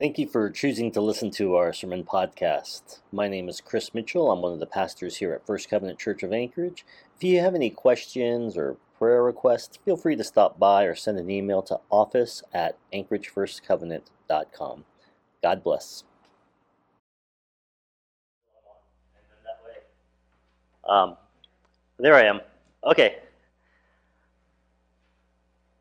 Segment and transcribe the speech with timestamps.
[0.00, 3.00] Thank you for choosing to listen to our sermon podcast.
[3.12, 4.30] My name is Criss Mitchell.
[4.30, 6.86] I'm one of the pastors here at First Covenant Church of Anchorage.
[7.18, 11.18] If you have any questions or prayer requests, feel free to stop by or send
[11.18, 14.84] an email to office at anchoragefirstcovenant.com.
[15.42, 16.04] God bless.
[20.88, 21.18] Um,
[21.98, 22.40] there I am.
[22.86, 23.18] Okay.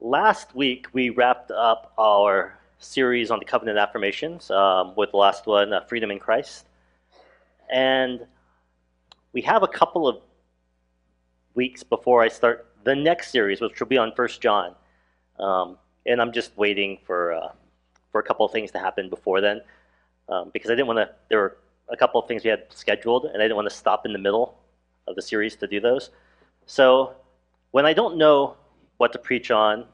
[0.02, 5.46] Last week we wrapped up our series on the covenant affirmations um, with the last
[5.46, 6.66] one, uh, Freedom in Christ.
[7.72, 8.26] And
[9.34, 10.22] we have a couple of
[11.54, 14.76] weeks before I start the next series, which will be on First John.
[15.38, 17.52] Um, and I'm just waiting for, uh,
[18.12, 19.62] for a couple of things to happen before then.
[20.30, 21.58] Um, because I didn't want to, there were
[21.90, 24.20] a couple of things we had scheduled, and I didn't want to stop in the
[24.20, 24.58] middle
[25.08, 26.12] of the series to do those.
[26.66, 27.16] So
[27.72, 28.56] when I don't know
[28.98, 29.86] what to preach on,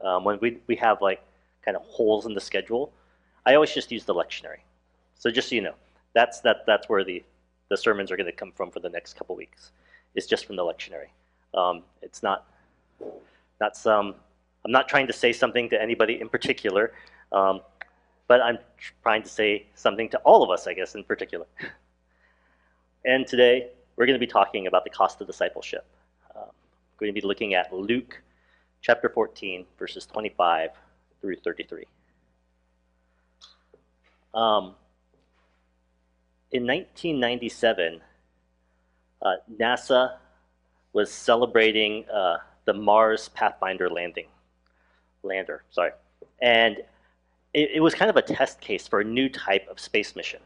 [0.00, 1.22] um, when we, we have like
[1.64, 2.92] kind of holes in the schedule,
[3.46, 4.60] I always just use the lectionary.
[5.18, 5.74] So just so you know,
[6.14, 7.22] that's that that's where the
[7.68, 9.72] the sermons are going to come from for the next couple weeks.
[10.14, 11.08] It's just from the lectionary.
[11.54, 12.46] Um, it's not
[13.60, 14.14] not some.
[14.64, 16.92] I'm not trying to say something to anybody in particular,
[17.32, 17.60] um,
[18.28, 18.58] but I'm
[19.02, 21.46] trying to say something to all of us, I guess, in particular.
[23.04, 25.84] and today we're going to be talking about the cost of discipleship.
[26.36, 26.44] Um,
[26.94, 28.22] we're going to be looking at Luke
[28.80, 30.70] chapter 14, verses 25
[31.22, 31.84] through 33.
[34.34, 34.74] Um,
[36.50, 38.00] in 1997,
[39.22, 40.16] uh, NASA
[40.92, 44.26] was celebrating uh, the Mars Pathfinder landing,
[45.22, 45.92] lander, sorry.
[46.42, 46.78] And
[47.54, 50.40] it, it, was kind of a test case for a new type of space mission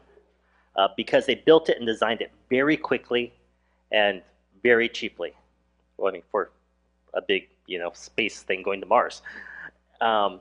[0.75, 3.33] uh, because they built it and designed it very quickly
[3.91, 4.21] and
[4.63, 5.33] very cheaply.
[5.97, 6.51] Well, I mean, for
[7.13, 9.21] a big, you know, space thing going to Mars.
[9.99, 10.39] Um,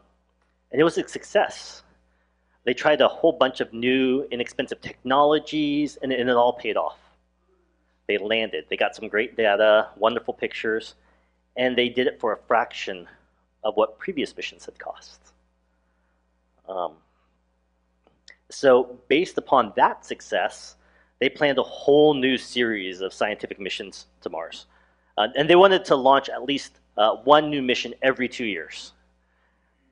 [0.70, 1.83] and it was a success.
[2.64, 6.98] They tried a whole bunch of new, inexpensive technologies, and, and it all paid off.
[8.09, 8.67] They landed.
[8.69, 10.94] They got some great data, wonderful pictures,
[11.56, 13.09] and they did it for a fraction
[13.65, 15.21] of what previous missions had cost.
[16.69, 16.94] Um,
[18.48, 20.77] so, based upon that success,
[21.19, 24.66] they planned a whole new series of scientific missions to Mars.
[25.19, 28.93] Uh, and they wanted to launch at least uh, one new mission every two years.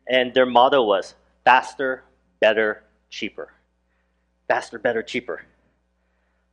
[0.08, 2.04] And their motto was faster,
[2.40, 3.52] better, cheaper.
[4.48, 5.42] Faster, better, cheaper.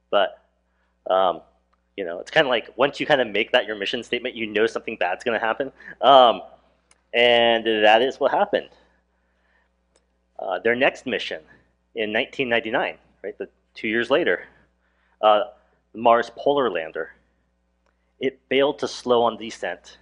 [0.10, 0.44] But,
[1.10, 1.42] um,
[1.98, 4.36] you know, it's kind of like once you kind of make that your mission statement,
[4.36, 5.72] you know something bad's going to happen.
[6.02, 6.42] Um,
[7.14, 8.70] and that is what happened.
[10.40, 11.42] Uh, their next mission
[11.96, 14.46] in 1999, right, the two years later,
[15.22, 15.44] uh,
[15.94, 17.12] Mars Polar Lander,
[18.20, 19.98] it failed to slow on descent,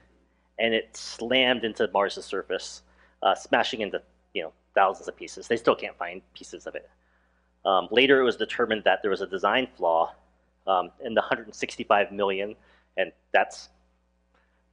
[0.60, 2.84] and it slammed into Mars' surface
[3.24, 4.02] uh, smashing into
[4.34, 5.48] you know thousands of pieces.
[5.48, 6.90] They still can't find pieces of it.
[7.66, 10.14] Um, later, it was determined that there was a design flaw
[10.68, 12.56] um, in the 165 million,
[12.98, 13.70] and that's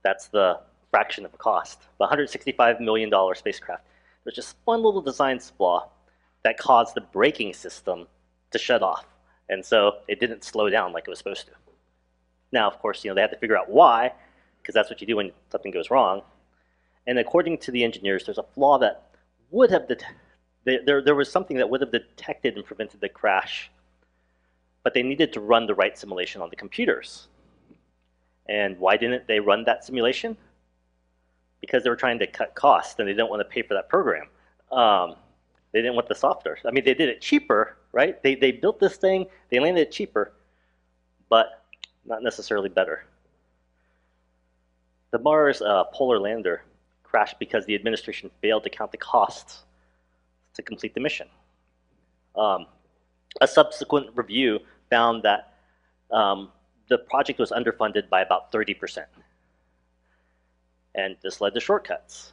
[0.02, 1.80] that's the fraction of the cost.
[1.98, 3.84] The 165 million dollar spacecraft.
[4.24, 5.88] There's just one little design flaw
[6.44, 8.06] that caused the braking system
[8.52, 9.06] to shut off,
[9.48, 11.52] and so it didn't slow down like it was supposed to.
[12.52, 14.12] Now, of course, you know they had to figure out why,
[14.62, 16.22] because that's what you do when something goes wrong.
[17.06, 19.10] And according to the engineers, there's a flaw that
[19.50, 19.88] would have
[20.64, 23.70] there, there was something that would have detected and prevented the crash,
[24.82, 27.28] but they needed to run the right simulation on the computers.
[28.48, 30.36] And why didn't they run that simulation?
[31.60, 33.88] Because they were trying to cut costs and they didn't want to pay for that
[33.88, 34.26] program.
[34.72, 35.14] Um,
[35.72, 36.58] they didn't want the software.
[36.64, 38.20] I mean, they did it cheaper, right?
[38.22, 40.32] They, they built this thing, they landed it cheaper,
[41.28, 41.64] but
[42.04, 43.04] not necessarily better.
[45.12, 46.62] The Mars uh, Polar Lander
[47.06, 49.64] crashed because the administration failed to count the costs
[50.54, 51.28] to complete the mission.
[52.34, 52.66] Um,
[53.40, 55.54] a subsequent review found that
[56.10, 56.50] um,
[56.88, 59.04] the project was underfunded by about 30%.
[60.94, 62.32] And this led to shortcuts.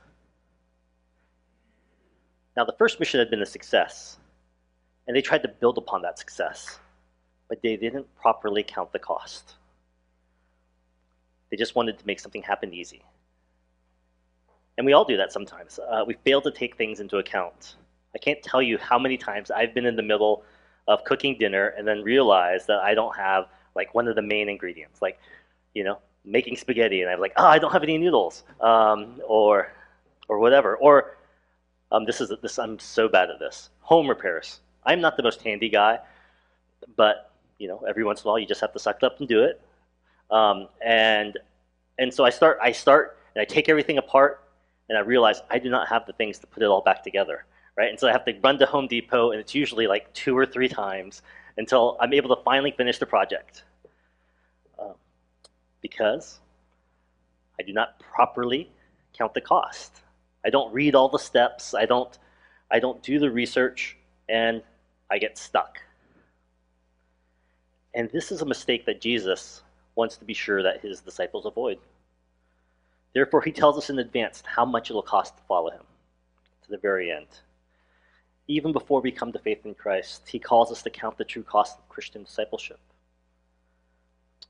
[2.55, 4.17] Now, the first mission had been a success,
[5.07, 6.79] and they tried to build upon that success,
[7.49, 9.55] but they didn't properly count the cost.
[11.49, 13.03] They just wanted to make something happen easy.
[14.77, 15.79] And we all do that sometimes.
[15.79, 17.75] Uh, we fail to take things into account.
[18.15, 20.43] I can't tell you how many times I've been in the middle
[20.87, 24.49] of cooking dinner and then realize that I don't have like one of the main
[24.49, 25.19] ingredients, like,
[25.73, 29.71] you know, making spaghetti, and I'm like, oh, I don't have any noodles, um, or,
[30.27, 30.75] or whatever.
[30.77, 31.17] Or
[31.91, 32.59] um, this is this.
[32.59, 33.69] I'm so bad at this.
[33.81, 34.61] Home repairs.
[34.85, 35.99] I'm not the most handy guy,
[36.95, 39.19] but you know, every once in a while, you just have to suck it up
[39.19, 39.61] and do it.
[40.31, 41.37] Um, and
[41.99, 42.57] and so I start.
[42.61, 44.41] I start and I take everything apart
[44.89, 47.45] and I realize I do not have the things to put it all back together,
[47.77, 47.89] right?
[47.89, 50.45] And so I have to run to Home Depot, and it's usually like two or
[50.45, 51.21] three times
[51.57, 53.63] until I'm able to finally finish the project.
[54.79, 54.93] Um,
[55.81, 56.39] because
[57.59, 58.69] I do not properly
[59.17, 60.01] count the cost.
[60.45, 61.73] I don't read all the steps.
[61.73, 62.17] I don't,
[62.71, 63.97] I don't do the research,
[64.27, 64.61] and
[65.09, 65.79] I get stuck.
[67.93, 69.61] And this is a mistake that Jesus
[69.95, 71.77] wants to be sure that his disciples avoid.
[73.13, 75.83] Therefore, he tells us in advance how much it will cost to follow him
[76.63, 77.27] to the very end.
[78.47, 81.43] Even before we come to faith in Christ, he calls us to count the true
[81.43, 82.79] cost of Christian discipleship,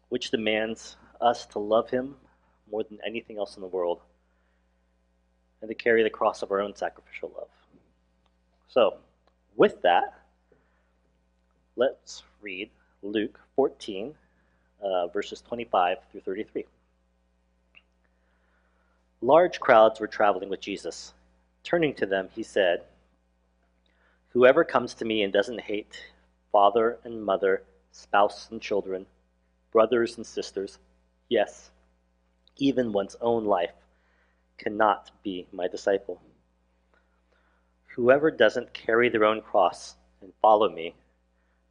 [0.09, 2.15] which demands us to love him
[2.71, 4.01] more than anything else in the world
[5.61, 7.47] and to carry the cross of our own sacrificial love.
[8.67, 8.97] So,
[9.55, 10.13] with that,
[11.75, 12.69] let's read
[13.01, 14.15] Luke 14,
[14.81, 16.65] uh, verses 25 through 33.
[19.23, 21.13] Large crowds were traveling with Jesus.
[21.63, 22.83] Turning to them, he said,
[24.31, 26.07] Whoever comes to me and doesn't hate
[26.51, 29.05] father and mother, spouse and children,
[29.71, 30.77] brothers and sisters,
[31.29, 31.71] yes,
[32.57, 33.71] even one's own life,
[34.57, 36.21] cannot be my disciple.
[37.95, 40.95] Whoever doesn't carry their own cross and follow me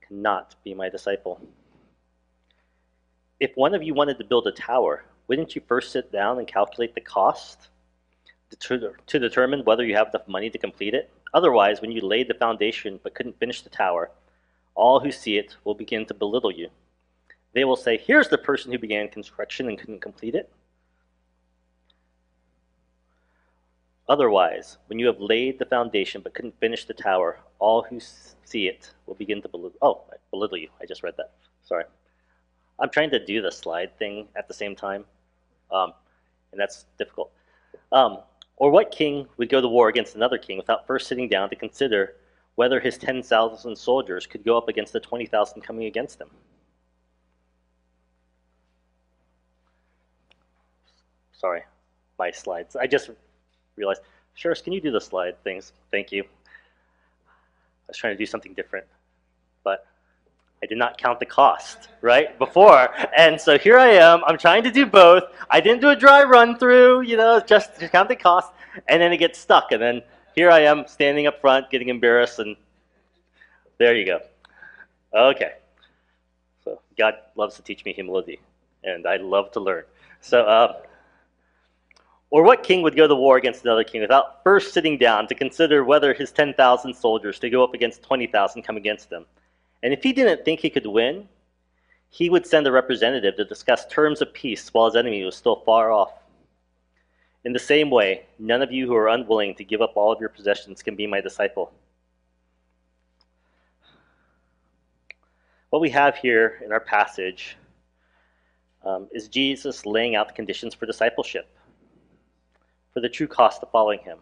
[0.00, 1.38] cannot be my disciple.
[3.40, 6.46] If one of you wanted to build a tower, wouldn't you first sit down and
[6.46, 7.68] calculate the cost
[8.58, 11.10] to, to determine whether you have enough money to complete it?
[11.32, 14.10] Otherwise, when you laid the foundation but couldn't finish the tower,
[14.74, 16.68] all who see it will begin to belittle you.
[17.54, 20.52] They will say, Here's the person who began construction and couldn't complete it.
[24.06, 27.98] Otherwise, when you have laid the foundation but couldn't finish the tower, all who
[28.44, 29.78] see it will begin to belittle.
[29.80, 30.68] Oh, I belittle you.
[30.78, 31.30] I just read that.
[31.64, 31.84] Sorry.
[32.78, 35.06] I'm trying to do the slide thing at the same time,
[35.72, 35.92] um,
[36.52, 37.30] and that's difficult.
[37.90, 38.18] Um,
[38.56, 41.56] or what king would go to war against another king without first sitting down to
[41.56, 42.14] consider
[42.54, 46.28] whether his 10,000 soldiers could go up against the 20,000 coming against him?
[51.32, 51.62] Sorry,
[52.18, 52.76] my slides.
[52.76, 53.10] I just
[53.74, 54.02] realized,
[54.34, 55.72] Sheriff, can you do the slide things?
[55.90, 56.22] Thank you.
[56.22, 58.86] I was trying to do something different,
[60.62, 62.88] I did not count the cost, right, before.
[63.16, 65.24] And so here I am, I'm trying to do both.
[65.50, 68.52] I didn't do a dry run through, you know, just to count the cost,
[68.88, 69.72] and then it gets stuck.
[69.72, 70.02] And then
[70.36, 72.56] here I am standing up front, getting embarrassed, and
[73.78, 74.20] there you go.
[75.12, 75.54] Okay.
[76.64, 78.38] So God loves to teach me humility,
[78.84, 79.82] and I love to learn.
[80.20, 80.80] So, uh,
[82.30, 85.34] or what king would go to war against another king without first sitting down to
[85.34, 89.26] consider whether his 10,000 soldiers to go up against 20,000 come against him?
[89.82, 91.28] And if he didn't think he could win,
[92.08, 95.56] he would send a representative to discuss terms of peace while his enemy was still
[95.56, 96.12] far off.
[97.44, 100.20] In the same way, none of you who are unwilling to give up all of
[100.20, 101.72] your possessions can be my disciple.
[105.70, 107.56] What we have here in our passage
[108.84, 111.48] um, is Jesus laying out the conditions for discipleship
[112.92, 114.18] for the true cost of following him.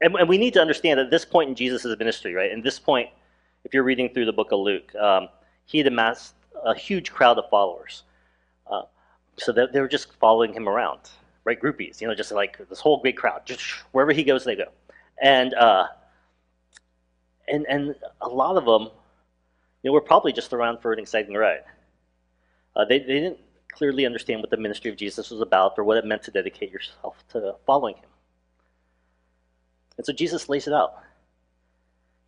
[0.00, 2.52] And, and we need to understand at this point in Jesus' ministry, right?
[2.52, 3.08] In this point,
[3.64, 5.28] if you're reading through the book of Luke, um,
[5.66, 6.34] he had amassed
[6.64, 8.04] a huge crowd of followers.
[8.70, 8.82] Uh,
[9.36, 11.00] so they, they were just following him around,
[11.44, 11.60] right?
[11.60, 13.42] Groupies, you know, just like this whole big crowd.
[13.44, 13.62] Just
[13.92, 14.66] wherever he goes, they go.
[15.22, 15.86] And, uh,
[17.46, 18.90] and, and a lot of them,
[19.82, 21.64] you know, were probably just around for an exciting ride.
[22.74, 23.38] Uh, they, they didn't
[23.72, 26.70] clearly understand what the ministry of Jesus was about or what it meant to dedicate
[26.70, 28.08] yourself to following him.
[29.96, 30.94] And so Jesus lays it out.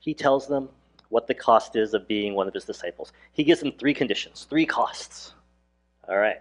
[0.01, 0.69] He tells them
[1.11, 3.13] what the cost is of being one of his disciples.
[3.33, 5.35] He gives them three conditions, three costs.
[6.09, 6.39] All right.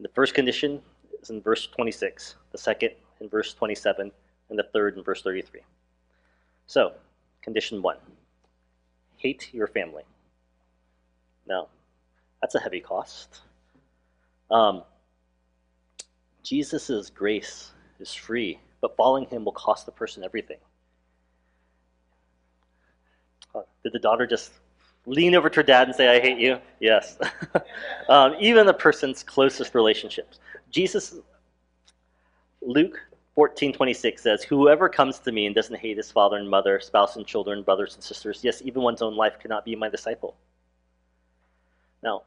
[0.00, 0.82] The first condition
[1.22, 2.90] is in verse 26, the second
[3.20, 4.12] in verse 27,
[4.50, 5.60] and the third in verse 33.
[6.66, 6.92] So,
[7.42, 7.96] condition one
[9.16, 10.02] hate your family.
[11.46, 11.68] Now,
[12.40, 13.40] that's a heavy cost.
[14.50, 14.82] Um,
[16.42, 20.58] Jesus' grace is free, but following him will cost the person everything.
[23.82, 24.52] Did the daughter just
[25.06, 26.58] lean over to her dad and say, I hate you?
[26.80, 27.16] Yes.
[28.08, 30.40] um, even the person's closest relationships.
[30.70, 31.14] Jesus,
[32.60, 33.00] Luke
[33.34, 37.16] 14, 26 says, Whoever comes to me and doesn't hate his father and mother, spouse
[37.16, 40.34] and children, brothers and sisters, yes, even one's own life cannot be my disciple.
[42.02, 42.22] Now,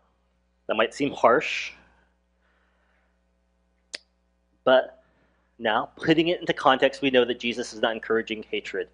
[0.67, 1.71] that might seem harsh,
[4.63, 5.03] but
[5.57, 8.88] now, putting it into context, we know that Jesus is not encouraging hatred,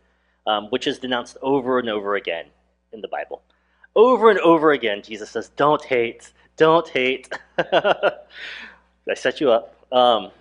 [0.47, 2.45] um, which is denounced over and over again
[2.93, 3.41] in the Bible.
[3.95, 7.31] Over and over again, Jesus says, Don't hate, don't hate.
[7.57, 9.75] I set you up.
[9.91, 10.31] Um,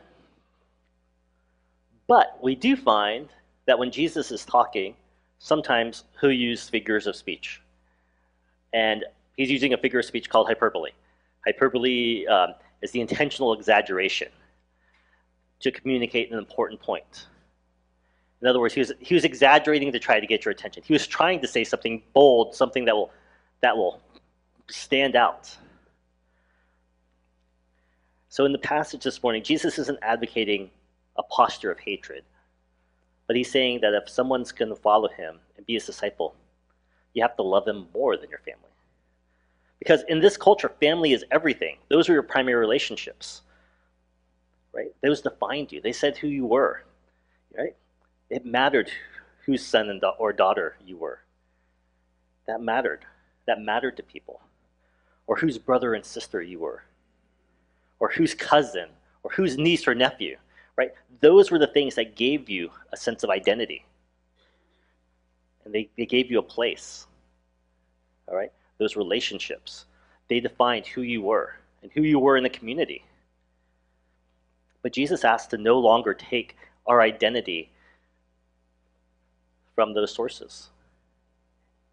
[2.07, 3.29] but we do find
[3.67, 4.95] that when Jesus is talking,
[5.39, 7.61] sometimes he'll use figures of speech.
[8.73, 9.05] And
[9.37, 10.91] he's using a figure of speech called hyperbole.
[11.47, 14.29] Hyperbole um, is the intentional exaggeration
[15.61, 17.27] to communicate an important point.
[18.43, 20.83] In other words, he was, he was exaggerating to try to get your attention.
[20.85, 23.11] He was trying to say something bold, something that will,
[23.63, 24.01] that will
[24.69, 25.57] stand out.
[28.29, 30.71] So in the passage this morning, Jesus isn't advocating
[31.17, 32.25] a posture of hatred,
[33.27, 36.35] but he's saying that if someone's going to follow him and be his disciple,
[37.15, 38.61] you have to love him more than your family.
[39.79, 41.77] Because in this culture, family is everything.
[41.89, 43.43] Those are your primary relationships.
[44.73, 44.93] Right?
[45.03, 45.81] Those defined you.
[45.81, 46.83] They said who you were.
[47.57, 47.77] Right?
[48.31, 48.91] It mattered
[49.45, 51.21] whose son and or daughter you were.
[52.47, 53.05] That mattered.
[53.47, 54.41] That mattered to people.
[55.27, 56.83] Or whose brother and sister you were.
[58.01, 58.89] Or whose cousin,
[59.23, 60.37] or whose niece or nephew.
[60.77, 60.93] Right?
[61.21, 63.85] Those were the things that gave you a sense of identity.
[65.65, 67.07] And they, they gave you a place.
[68.29, 68.53] All right?
[68.79, 69.87] Those relationships.
[70.29, 73.05] They defined who you were and who you were in the community.
[74.83, 77.71] But Jesus asked to no longer take our identity
[79.75, 80.71] from those sources,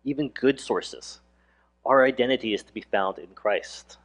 [0.04, 1.20] even good sources.
[1.86, 3.98] Our identity is to be found in Christ.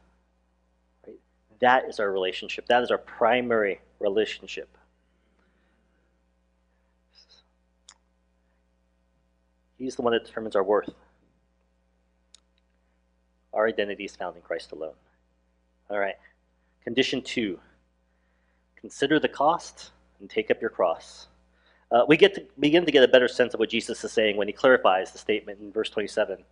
[1.05, 1.19] Right?
[1.59, 2.65] That is our relationship.
[2.67, 4.69] That is our primary relationship.
[9.77, 10.93] He's the one that determines our worth.
[13.53, 14.95] Our identity is found in Christ alone.
[15.89, 16.15] All right.
[16.83, 17.59] Condition two
[18.75, 21.27] consider the cost and take up your cross.
[21.91, 24.35] Uh, we get to begin to get a better sense of what Jesus is saying
[24.35, 26.35] when he clarifies the statement in verse 27.
[26.35, 26.45] And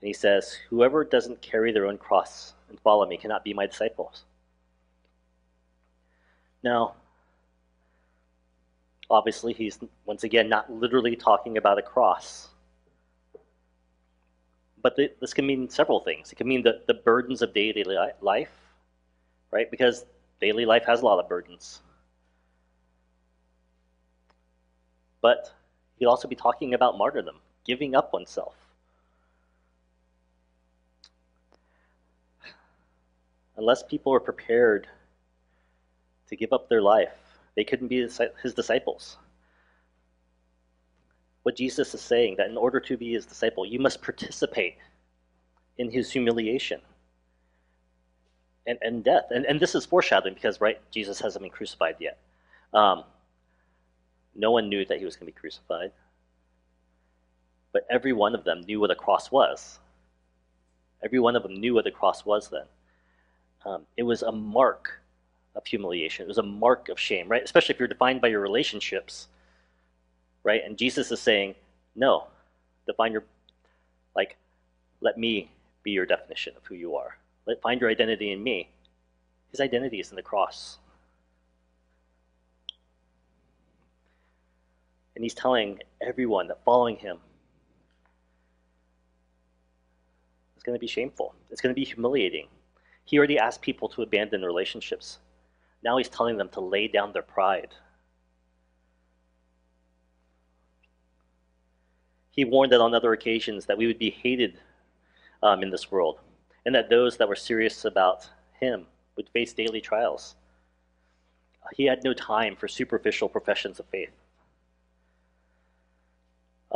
[0.00, 4.24] he says, Whoever doesn't carry their own cross and follow me cannot be my disciples.
[6.62, 6.94] Now,
[9.10, 12.48] obviously, he's once again not literally talking about a cross.
[14.82, 16.32] But the, this can mean several things.
[16.32, 17.84] It can mean the, the burdens of daily
[18.20, 18.52] life,
[19.50, 19.70] right?
[19.70, 20.04] Because
[20.40, 21.82] daily life has a lot of burdens.
[25.26, 25.52] But
[25.98, 28.54] he'd also be talking about martyrdom, giving up oneself.
[33.56, 34.86] Unless people are prepared
[36.28, 39.16] to give up their life, they couldn't be his disciples.
[41.42, 44.76] What Jesus is saying that in order to be his disciple, you must participate
[45.76, 46.80] in his humiliation
[48.64, 49.24] and, and death.
[49.34, 52.16] And, and this is foreshadowing because, right, Jesus hasn't been crucified yet.
[52.72, 53.02] Um,
[54.36, 55.92] no one knew that he was going to be crucified.
[57.72, 59.78] But every one of them knew what a cross was.
[61.04, 62.64] Every one of them knew what the cross was then.
[63.64, 65.00] Um, it was a mark
[65.54, 66.24] of humiliation.
[66.24, 67.42] It was a mark of shame, right?
[67.42, 69.28] Especially if you're defined by your relationships,
[70.42, 70.62] right?
[70.64, 71.54] And Jesus is saying,
[71.94, 72.28] no,
[72.86, 73.24] define your,
[74.14, 74.36] like,
[75.00, 75.50] let me
[75.82, 77.16] be your definition of who you are.
[77.46, 78.68] Let find your identity in me.
[79.50, 80.78] His identity is in the cross.
[85.16, 87.16] And he's telling everyone that following him
[90.58, 91.34] is going to be shameful.
[91.50, 92.48] It's going to be humiliating.
[93.06, 95.18] He already asked people to abandon relationships.
[95.82, 97.74] Now he's telling them to lay down their pride.
[102.30, 104.58] He warned that on other occasions that we would be hated
[105.42, 106.20] um, in this world,
[106.66, 108.28] and that those that were serious about
[108.60, 108.84] him
[109.16, 110.36] would face daily trials.
[111.72, 114.12] He had no time for superficial professions of faith.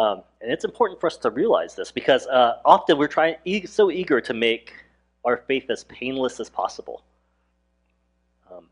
[0.00, 3.66] Um, and it's important for us to realize this because uh, often we're trying e-
[3.66, 4.72] so eager to make
[5.26, 7.02] our faith as painless as possible.
[8.50, 8.64] Um,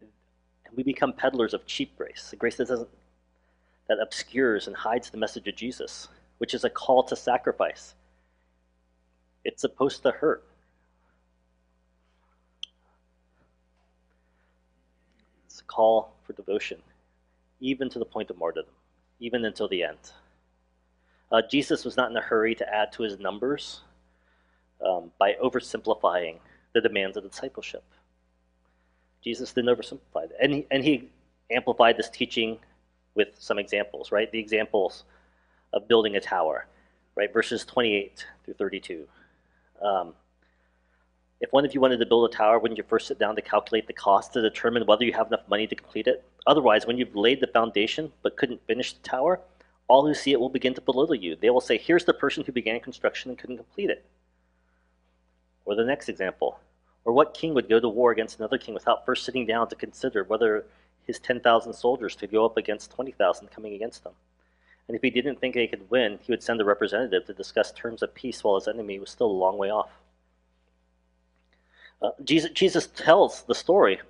[0.00, 2.88] and we become peddlers of cheap grace, a grace that doesn't
[3.88, 6.08] that obscures and hides the message of Jesus,
[6.38, 7.94] which is a call to sacrifice.
[9.44, 10.44] It's supposed to hurt.
[15.44, 16.78] It's a call for devotion,
[17.60, 18.72] even to the point of martyrdom
[19.20, 19.98] even until the end.
[21.30, 23.80] Uh, Jesus was not in a hurry to add to his numbers
[24.84, 26.36] um, by oversimplifying
[26.72, 27.84] the demands of discipleship.
[29.22, 30.28] Jesus didn't oversimplify.
[30.40, 31.08] And he, and he
[31.50, 32.58] amplified this teaching
[33.14, 34.30] with some examples, right?
[34.30, 35.04] The examples
[35.72, 36.66] of building a tower,
[37.16, 37.32] right?
[37.32, 39.06] Verses 28 through 32.
[39.82, 40.14] Um,
[41.40, 43.42] if one of you wanted to build a tower, wouldn't you first sit down to
[43.42, 46.24] calculate the cost to determine whether you have enough money to complete it?
[46.48, 49.38] Otherwise, when you've laid the foundation but couldn't finish the tower,
[49.86, 51.36] all who see it will begin to belittle you.
[51.36, 54.02] They will say, Here's the person who began construction and couldn't complete it.
[55.66, 56.58] Or the next example.
[57.04, 59.76] Or what king would go to war against another king without first sitting down to
[59.76, 60.64] consider whether
[61.06, 64.14] his 10,000 soldiers could go up against 20,000 coming against them?
[64.88, 67.72] And if he didn't think they could win, he would send a representative to discuss
[67.72, 69.90] terms of peace while his enemy was still a long way off.
[72.00, 74.00] Uh, Jesus, Jesus tells the story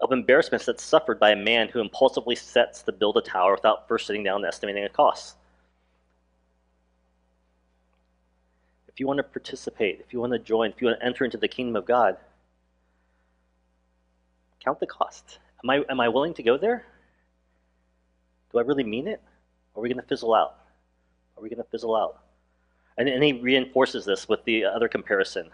[0.00, 3.88] of embarrassments that's suffered by a man who impulsively sets to build a tower without
[3.88, 5.34] first sitting down and estimating the costs.
[8.88, 11.24] If you want to participate, if you want to join, if you want to enter
[11.24, 12.16] into the kingdom of God,
[14.64, 15.38] count the cost.
[15.62, 16.84] Am I, am I willing to go there?
[18.52, 19.20] Do I really mean it?
[19.74, 20.56] Are we going to fizzle out?
[21.36, 22.20] Are we going to fizzle out?
[22.96, 25.50] And, and he reinforces this with the other comparison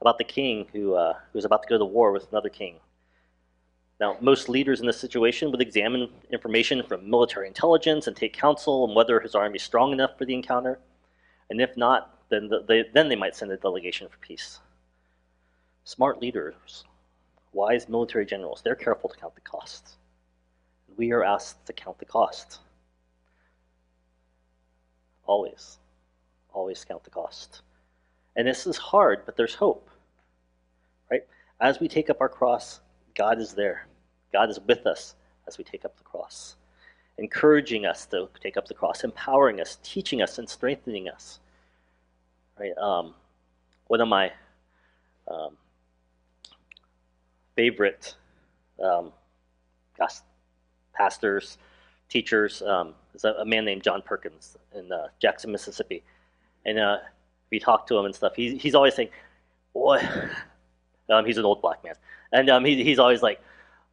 [0.00, 1.14] about the king who, uh,
[1.44, 2.80] about to go to war with another king.
[4.00, 8.82] Now, most leaders in this situation would examine information from military intelligence and take counsel
[8.82, 10.80] on whether his army is strong enough for the encounter.
[11.48, 14.58] And if not, then, the, they, then they might send a delegation for peace.
[15.84, 16.84] Smart leaders,
[17.52, 19.96] wise military generals, they're careful to count the costs.
[20.96, 22.58] We are asked to count the cost.
[25.26, 25.78] Always.
[26.52, 27.62] Always count the cost.
[28.36, 29.88] And this is hard, but there's hope.
[31.10, 31.26] Right?
[31.60, 32.80] As we take up our cross,
[33.14, 33.86] God is there.
[34.32, 35.14] God is with us
[35.46, 36.56] as we take up the cross,
[37.18, 41.40] encouraging us to take up the cross, empowering us, teaching us, and strengthening us.
[42.58, 42.76] Right?
[42.78, 43.14] Um,
[43.86, 44.32] one of my
[45.28, 45.56] um,
[47.56, 48.14] favorite
[48.82, 49.12] um,
[49.96, 50.16] gosh,
[50.92, 51.58] pastors,
[52.08, 56.02] teachers um, is a, a, man named John Perkins in uh, Jackson, Mississippi.
[56.66, 56.98] And uh,
[57.60, 59.10] talk to him and stuff, he's always saying,
[59.72, 60.00] Boy,
[61.10, 61.94] um, he's an old black man.
[62.32, 63.40] And um, he, he's always like,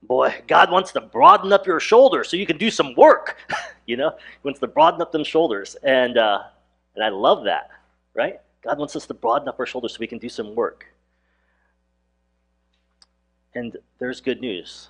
[0.04, 3.38] boy, God wants to broaden up your shoulders so you can do some work.
[3.86, 5.76] you know, he wants to broaden up them shoulders.
[5.84, 6.44] And, uh,
[6.96, 7.70] and I love that,
[8.14, 8.40] right?
[8.64, 10.86] God wants us to broaden up our shoulders so we can do some work.
[13.54, 14.90] And there's good news.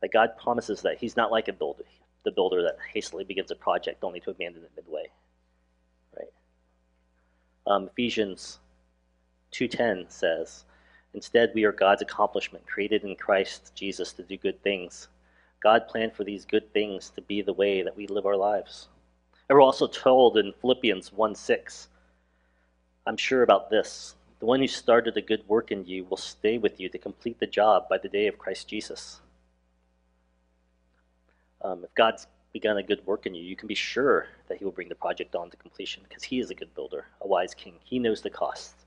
[0.00, 1.84] That God promises that He's not like a builder,
[2.24, 5.06] the builder that hastily begins a project only to abandon it midway.
[6.16, 6.32] Right?
[7.66, 8.58] Um, Ephesians
[9.52, 10.64] 2.10 says,
[11.14, 15.08] Instead, we are God's accomplishment, created in Christ Jesus to do good things.
[15.62, 18.88] God planned for these good things to be the way that we live our lives.
[19.48, 21.88] And we're also told in Philippians 1 6,
[23.06, 24.14] I'm sure about this.
[24.40, 27.38] The one who started a good work in you will stay with you to complete
[27.38, 29.20] the job by the day of Christ Jesus.
[31.60, 34.64] Um, if God's begun a good work in you, you can be sure that He
[34.64, 37.54] will bring the project on to completion because He is a good builder, a wise
[37.54, 37.74] king.
[37.84, 38.81] He knows the cost.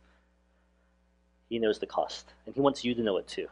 [1.49, 3.47] He knows the cost, and He wants you to know it too.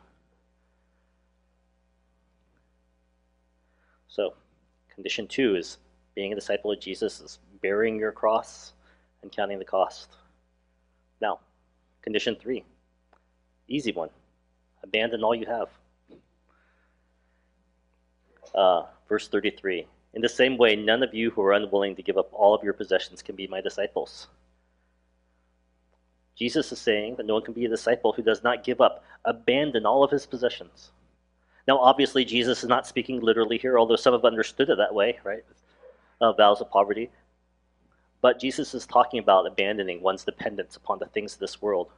[4.07, 4.33] So,
[4.93, 5.77] condition two is
[6.15, 8.73] being a disciple of Jesus is bearing your cross
[9.21, 10.09] and counting the cost.
[11.21, 11.39] Now,
[12.01, 12.63] condition three,
[13.67, 14.09] easy one
[14.83, 15.69] abandon all you have.
[18.53, 22.17] Uh, verse 33 In the same way, none of you who are unwilling to give
[22.17, 24.27] up all of your possessions can be my disciples.
[26.35, 29.03] Jesus is saying that no one can be a disciple who does not give up,
[29.25, 30.91] abandon all of his possessions.
[31.67, 35.19] Now, obviously, Jesus is not speaking literally here, although some have understood it that way,
[35.23, 35.43] right?
[36.19, 37.09] Uh, vows of poverty.
[38.21, 41.91] But Jesus is talking about abandoning one's dependence upon the things of this world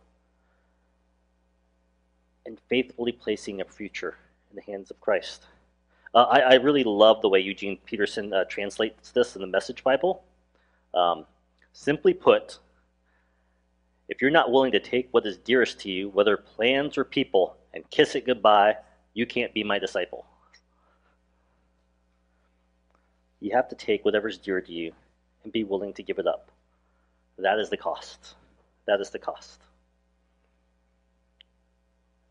[2.45, 4.15] and faithfully placing a future
[4.49, 5.45] in the hands of Christ.
[6.13, 9.83] Uh, I, I, really love the way Eugene Peterson uh, translates this in the Message
[9.83, 10.23] Bible.
[10.93, 11.25] Um,
[11.73, 12.59] simply put,
[14.07, 17.57] if you're not willing to take what is dearest to you, whether plans or people,
[17.73, 18.75] and kiss it goodbye,
[19.13, 20.25] you can't be my disciple.
[23.39, 24.91] You have to take whatever's dear to you
[25.43, 26.51] and be willing to give it up.
[27.37, 28.35] That is the cost.
[28.87, 29.61] That is the cost.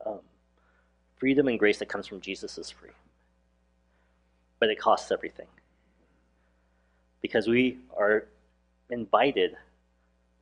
[0.07, 0.21] Um,
[1.17, 2.91] freedom and grace that comes from Jesus is free,
[4.61, 5.47] but it costs everything.
[7.21, 8.29] Because we are
[8.91, 9.57] invited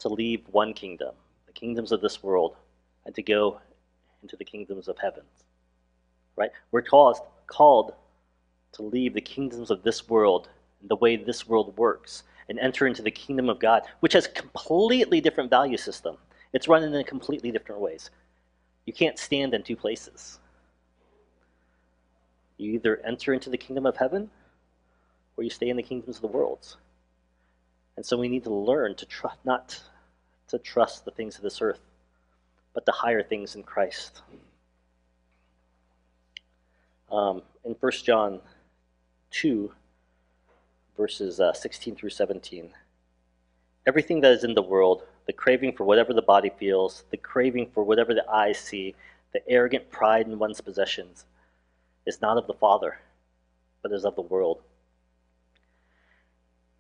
[0.00, 1.14] to leave one kingdom
[1.52, 2.56] the kingdoms of this world
[3.04, 3.60] and to go
[4.22, 5.24] into the kingdoms of heaven.
[6.36, 6.50] Right?
[6.70, 7.94] We're called, called
[8.72, 10.48] to leave the kingdoms of this world
[10.80, 14.26] and the way this world works and enter into the kingdom of God, which has
[14.26, 16.16] completely different value system.
[16.52, 18.10] It's run in completely different ways.
[18.86, 20.38] You can't stand in two places.
[22.56, 24.30] You either enter into the kingdom of heaven
[25.36, 26.76] or you stay in the kingdoms of the world.
[27.96, 29.80] And so we need to learn to trust not
[30.52, 31.80] to trust the things of this earth,
[32.74, 34.22] but the higher things in Christ.
[37.10, 38.40] Um, in 1 John
[39.32, 39.72] 2,
[40.96, 42.70] verses uh, 16 through 17,
[43.86, 47.70] everything that is in the world, the craving for whatever the body feels, the craving
[47.74, 48.94] for whatever the eyes see,
[49.32, 51.24] the arrogant pride in one's possessions,
[52.06, 52.98] is not of the Father,
[53.82, 54.60] but is of the world.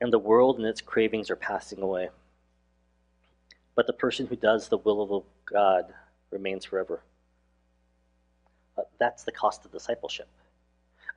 [0.00, 2.10] and the world and its cravings are passing away.
[3.74, 5.92] But the person who does the will of God
[6.30, 7.02] remains forever.
[8.76, 10.28] Uh, that's the cost of discipleship.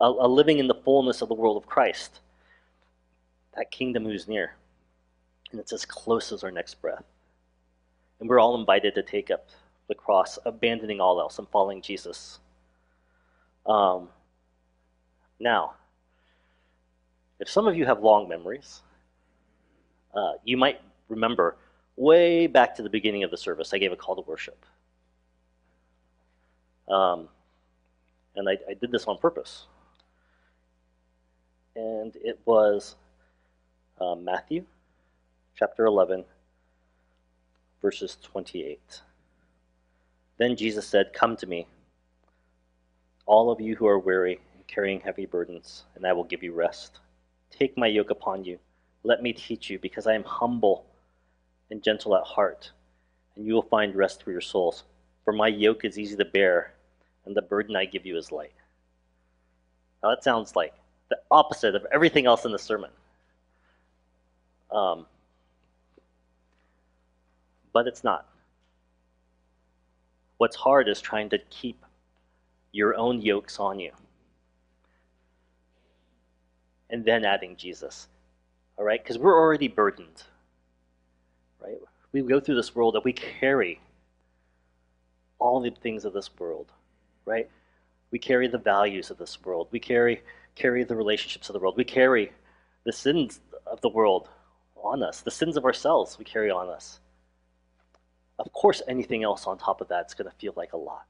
[0.02, 2.20] A, a living in the fullness of the world of Christ.
[3.56, 4.56] That kingdom who's near.
[5.52, 7.04] And it's as close as our next breath.
[8.20, 9.48] And we're all invited to take up
[9.88, 12.40] the cross, abandoning all else and following Jesus.
[13.66, 14.10] Um,
[15.40, 15.74] now,
[17.40, 18.82] if some of you have long memories,
[20.14, 21.58] uh, you might remember
[21.96, 24.66] way back to the beginning of the service, I gave a call to worship.
[26.88, 27.30] Um,
[28.36, 29.66] and I, I did this on purpose.
[31.76, 32.96] And it was
[34.00, 34.66] uh, Matthew
[35.56, 36.24] chapter 11,
[37.82, 39.02] verses 28.
[40.38, 41.68] Then Jesus said, Come to me,
[43.26, 46.54] all of you who are weary and carrying heavy burdens, and I will give you
[46.54, 47.00] rest.
[47.52, 48.60] Take my yoke upon you.
[49.04, 50.86] Let me teach you, because I am humble
[51.72, 52.72] and gentle at heart,
[53.36, 54.84] and you will find rest for your souls.
[55.24, 56.74] For my yoke is easy to bear,
[57.26, 58.54] and the burden I give you is light.
[60.04, 60.74] Now that sounds like
[61.10, 62.92] the opposite of everything else in the sermon.
[64.72, 65.06] Um,
[67.74, 68.28] but it's not.
[70.38, 71.84] What's hard is trying to keep
[72.72, 73.92] your own yokes on you
[76.90, 78.08] and then adding Jesus.
[78.78, 79.02] All right?
[79.02, 80.24] Because we're already burdened.
[81.62, 81.78] Right?
[82.12, 83.80] We go through this world that we carry
[85.40, 86.72] all the things of this world.
[87.26, 87.50] Right?
[88.12, 89.68] We carry the values of this world.
[89.72, 90.22] We carry
[90.56, 91.76] carry the relationships of the world.
[91.78, 92.32] We carry
[92.86, 94.30] the sins of the world
[94.76, 95.22] on us.
[95.22, 97.00] The sins of ourselves we carry on us.
[98.40, 101.06] Of course, anything else on top of that is going to feel like a lot.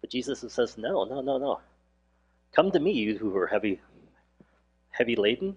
[0.00, 1.60] But Jesus says, no, no, no, no.
[2.54, 3.80] Come to me, you who are heavy,
[4.90, 5.56] heavy laden.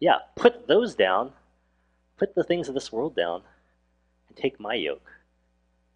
[0.00, 1.32] Yeah, put those down,
[2.16, 3.42] put the things of this world down,
[4.28, 5.10] and take my yoke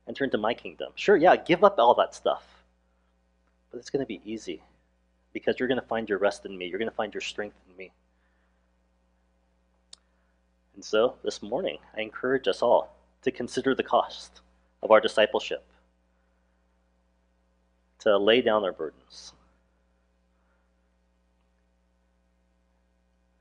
[0.07, 0.93] and turn to my kingdom.
[0.95, 2.45] Sure, yeah, give up all that stuff.
[3.71, 4.63] But it's going to be easy
[5.33, 6.67] because you're going to find your rest in me.
[6.67, 7.93] You're going to find your strength in me.
[10.75, 14.41] And so, this morning, I encourage us all to consider the cost
[14.83, 15.65] of our discipleship,
[17.99, 19.33] to lay down our burdens,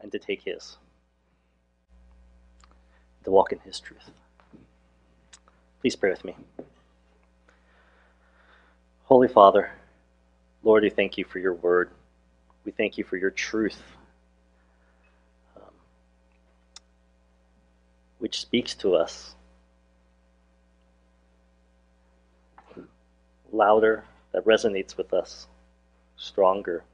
[0.08, 0.78] and to take His,
[3.26, 4.10] to walk in His truth.
[5.82, 6.34] Please pray with me.
[9.04, 9.70] Holy Father,
[10.63, 11.89] Lord, we thank you for your word.
[12.63, 13.82] We thank you for your truth.
[15.58, 15.74] Um,
[18.20, 19.36] which speaks to us
[23.52, 25.48] louder, that resonates with us,
[26.15, 26.86] stronger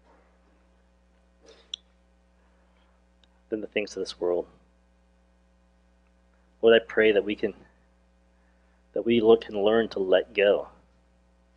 [3.53, 4.47] than the things of this world.
[6.63, 7.53] Lord, I pray that we can
[8.93, 10.69] that we look and learn to let go,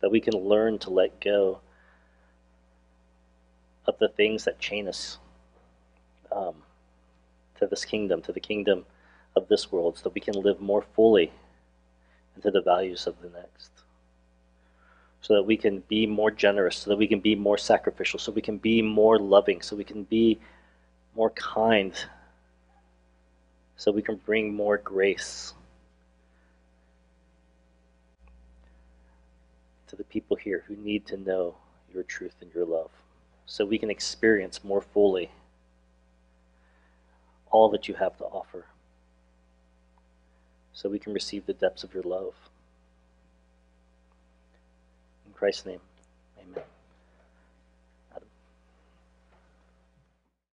[0.01, 1.59] that we can learn to let go
[3.87, 5.17] of the things that chain us
[6.31, 6.53] um,
[7.59, 8.85] to this kingdom, to the kingdom
[9.35, 11.31] of this world so that we can live more fully
[12.35, 13.71] into the values of the next.
[15.21, 18.31] So that we can be more generous, so that we can be more sacrificial, so
[18.31, 20.39] we can be more loving, so we can be
[21.17, 21.93] more kind,
[23.75, 25.55] so we can bring more grace
[29.87, 31.55] to the people here who need to know
[31.91, 32.91] your truth and your love,
[33.47, 35.31] so we can experience more fully
[37.49, 38.65] all that you have to offer
[40.73, 42.35] so we can receive the depths of your love.
[45.25, 45.79] In Christ's name.